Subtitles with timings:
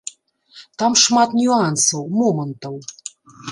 [0.83, 2.75] Там шмат нюансаў, момантаў.